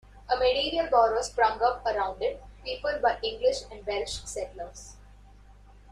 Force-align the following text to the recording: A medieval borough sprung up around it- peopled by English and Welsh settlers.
A 0.27 0.35
medieval 0.35 0.89
borough 0.89 1.21
sprung 1.21 1.61
up 1.61 1.85
around 1.85 2.23
it- 2.23 2.43
peopled 2.65 3.03
by 3.03 3.19
English 3.21 3.57
and 3.71 3.85
Welsh 3.85 4.21
settlers. 4.25 4.95